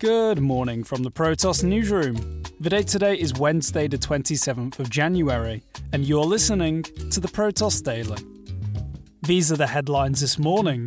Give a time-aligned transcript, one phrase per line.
[0.00, 2.42] Good morning from the Protos newsroom.
[2.58, 5.62] The date today is Wednesday, the 27th of January,
[5.92, 8.16] and you're listening to the Protos Daily.
[9.22, 10.86] These are the headlines this morning.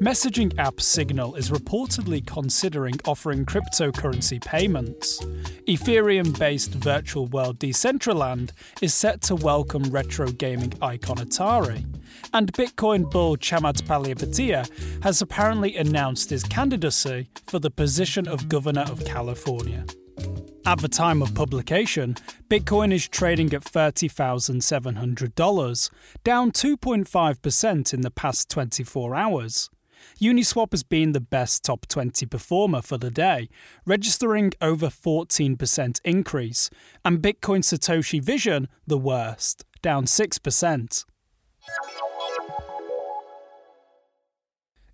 [0.00, 5.24] Messaging app Signal is reportedly considering offering cryptocurrency payments.
[5.68, 8.50] Ethereum based virtual world Decentraland
[8.82, 11.86] is set to welcome retro gaming icon Atari.
[12.32, 18.86] And Bitcoin bull Chamath Palihapitiya has apparently announced his candidacy for the position of Governor
[18.90, 19.84] of California.
[20.68, 22.16] At the time of publication,
[22.50, 25.90] Bitcoin is trading at $30,700,
[26.24, 29.70] down 2.5% in the past 24 hours.
[30.20, 33.48] Uniswap has been the best top 20 performer for the day,
[33.86, 36.68] registering over 14% increase,
[37.02, 41.04] and Bitcoin Satoshi Vision the worst, down 6%.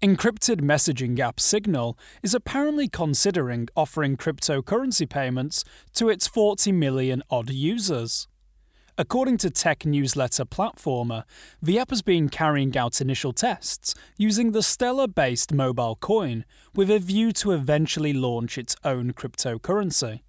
[0.00, 7.50] Encrypted messaging app Signal is apparently considering offering cryptocurrency payments to its 40 million odd
[7.50, 8.28] users.
[8.96, 11.24] According to tech newsletter Platformer,
[11.60, 16.44] the app has been carrying out initial tests using the Stellar based mobile coin
[16.76, 20.20] with a view to eventually launch its own cryptocurrency.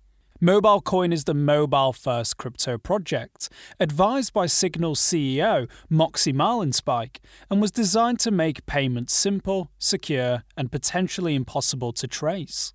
[0.42, 7.18] Mobile Coin is the mobile first crypto project, advised by Signal CEO Moxie Marlinspike,
[7.52, 12.72] and was designed to make payments simple, secure, and potentially impossible to trace.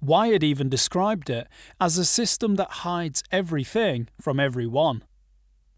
[0.00, 5.04] Wired even described it as a system that hides everything from everyone.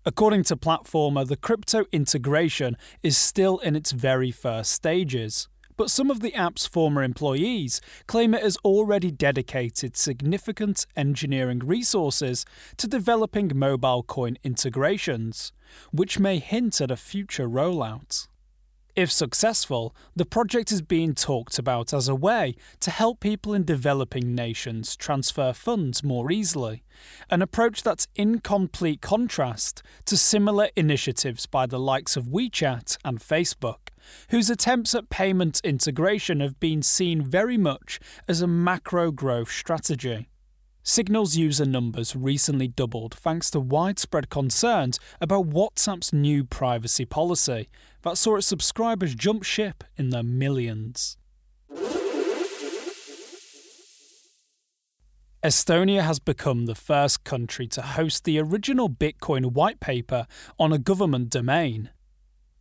[0.06, 6.10] According to Platformer, the crypto integration is still in its very first stages but some
[6.10, 12.44] of the app's former employees claim it has already dedicated significant engineering resources
[12.76, 15.52] to developing mobile coin integrations,
[15.90, 18.28] which may hint at a future rollout.
[18.96, 23.64] If successful, the project is being talked about as a way to help people in
[23.64, 26.84] developing nations transfer funds more easily,
[27.28, 33.18] an approach that's in complete contrast to similar initiatives by the likes of WeChat and
[33.18, 33.88] Facebook
[34.28, 40.28] whose attempts at payment integration have been seen very much as a macro growth strategy.
[40.86, 47.70] Signal's user numbers recently doubled thanks to widespread concerns about WhatsApp's new privacy policy
[48.02, 51.16] that saw its subscribers jump ship in the millions.
[55.42, 60.26] Estonia has become the first country to host the original Bitcoin white paper
[60.58, 61.88] on a government domain.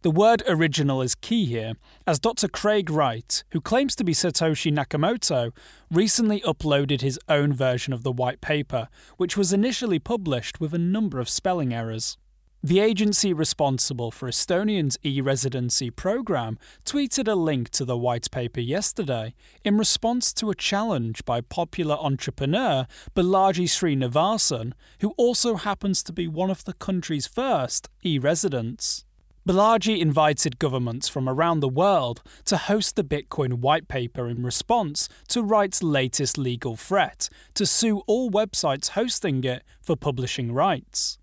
[0.03, 1.75] The word original is key here,
[2.05, 2.49] as Dr.
[2.49, 5.53] Craig Wright, who claims to be Satoshi Nakamoto,
[5.89, 10.77] recently uploaded his own version of the white paper, which was initially published with a
[10.77, 12.17] number of spelling errors.
[12.61, 18.59] The agency responsible for Estonians' e residency program tweeted a link to the white paper
[18.59, 19.33] yesterday
[19.63, 26.27] in response to a challenge by popular entrepreneur Balaji Srinivasan, who also happens to be
[26.27, 29.05] one of the country's first e residents.
[29.45, 35.09] Balaji invited governments from around the world to host the Bitcoin white paper in response
[35.27, 41.17] to Wright's latest legal threat to sue all websites hosting it for publishing rights.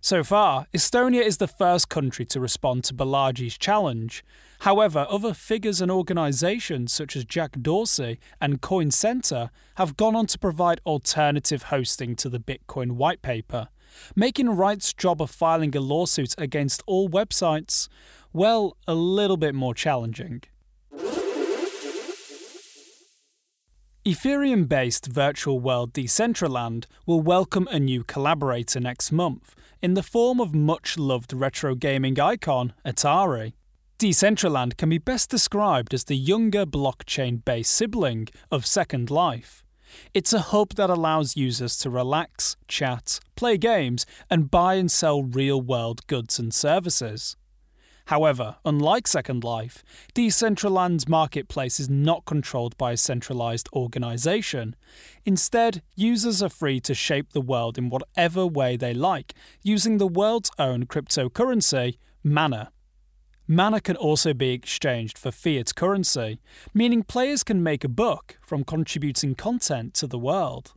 [0.00, 4.24] So far, Estonia is the first country to respond to Balaji's challenge.
[4.60, 10.24] However, other figures and organisations such as Jack Dorsey and Coin Center have gone on
[10.28, 13.68] to provide alternative hosting to the Bitcoin white paper
[14.14, 17.88] making Wright's job of filing a lawsuit against all websites,
[18.32, 20.42] well, a little bit more challenging.
[24.02, 30.40] Ethereum based virtual world Decentraland will welcome a new collaborator next month in the form
[30.40, 33.52] of much loved retro gaming icon Atari.
[33.98, 39.62] Decentraland can be best described as the younger blockchain based sibling of Second Life.
[40.14, 45.22] It's a hub that allows users to relax, chat, play games, and buy and sell
[45.22, 47.36] real world goods and services.
[48.06, 49.84] However, unlike Second Life,
[50.14, 54.74] Decentraland's marketplace is not controlled by a centralized organization.
[55.24, 60.08] Instead, users are free to shape the world in whatever way they like, using the
[60.08, 62.72] world's own cryptocurrency, Mana.
[63.52, 66.38] Mana can also be exchanged for fiat currency,
[66.72, 70.72] meaning players can make a buck from contributing content to the world.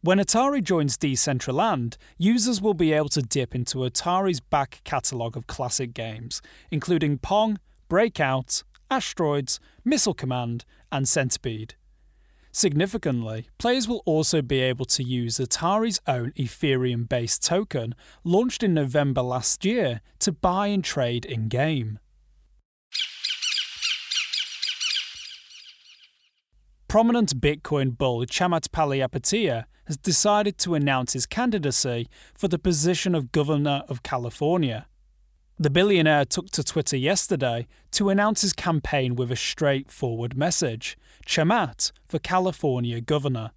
[0.00, 5.46] When Atari joins Decentraland, users will be able to dip into Atari's back catalogue of
[5.46, 6.42] classic games,
[6.72, 11.76] including Pong, Breakout, Asteroids, Missile Command, and Centipede.
[12.52, 17.94] Significantly, players will also be able to use Atari's own Ethereum based token,
[18.24, 21.98] launched in November last year, to buy and trade in game.
[26.90, 33.30] prominent Bitcoin bull Chamath Palihapitiya has decided to announce his candidacy for the position of
[33.30, 34.88] Governor of California.
[35.60, 40.96] The billionaire took to Twitter yesterday to announce his campaign with a straightforward message
[41.26, 43.50] Chamath for California Governor.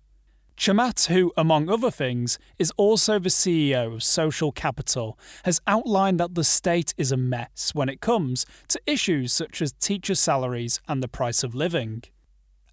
[0.57, 6.35] Chamath, who, among other things, is also the CEO of Social Capital, has outlined that
[6.35, 11.01] the state is a mess when it comes to issues such as teacher salaries and
[11.01, 12.03] the price of living.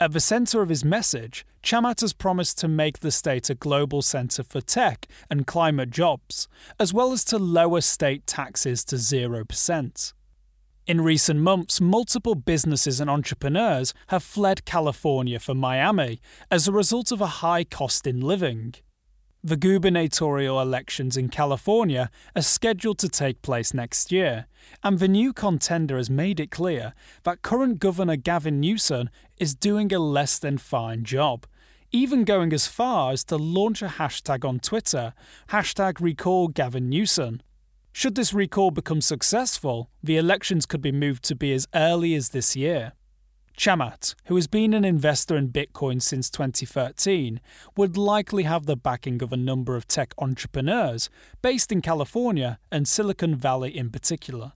[0.02, 4.00] At the centre of his message, Chamath has promised to make the state a global
[4.00, 6.48] centre for tech and climate jobs,
[6.78, 10.12] as well as to lower state taxes to 0%.
[10.86, 16.18] In recent months, multiple businesses and entrepreneurs have fled California for Miami
[16.50, 18.76] as a result of a high cost in living.
[19.42, 24.44] The gubernatorial elections in California are scheduled to take place next year,
[24.84, 26.92] and the new contender has made it clear
[27.22, 29.08] that current Governor Gavin Newsom
[29.38, 31.46] is doing a less than fine job,
[31.90, 35.14] even going as far as to launch a hashtag on Twitter,
[35.48, 37.40] hashtag recall Gavin Newsom.
[37.92, 42.28] Should this recall become successful, the elections could be moved to be as early as
[42.28, 42.92] this year.
[43.60, 47.42] Chamath, who has been an investor in Bitcoin since 2013,
[47.76, 51.10] would likely have the backing of a number of tech entrepreneurs
[51.42, 54.52] based in California and Silicon Valley in particular.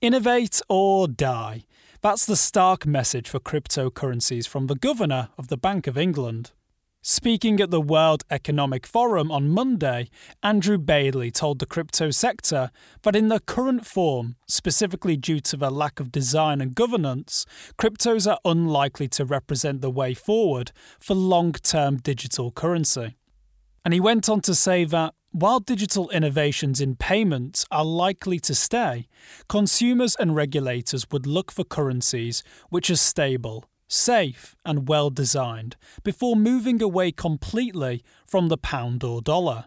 [0.00, 1.64] Innovate or die.
[2.00, 6.52] That's the stark message for cryptocurrencies from the Governor of the Bank of England.
[7.02, 10.10] Speaking at the World Economic Forum on Monday,
[10.42, 12.70] Andrew Bailey told the crypto sector
[13.04, 17.46] that in their current form, specifically due to their lack of design and governance,
[17.78, 23.16] cryptos are unlikely to represent the way forward for long term digital currency.
[23.82, 28.54] And he went on to say that while digital innovations in payments are likely to
[28.54, 29.08] stay,
[29.48, 36.36] consumers and regulators would look for currencies which are stable safe, and well designed before
[36.36, 39.66] moving away completely from the pound or dollar.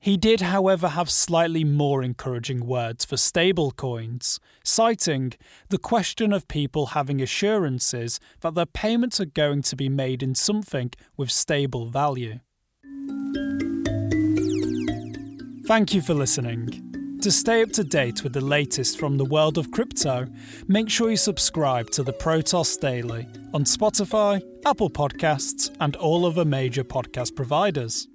[0.00, 5.32] He did, however, have slightly more encouraging words for stablecoins, citing
[5.70, 10.34] the question of people having assurances that their payments are going to be made in
[10.34, 12.40] something with stable value.
[15.66, 16.93] Thank you for listening.
[17.24, 20.26] To stay up to date with the latest from the world of crypto,
[20.68, 26.44] make sure you subscribe to the Protos Daily on Spotify, Apple Podcasts, and all other
[26.44, 28.08] major podcast providers.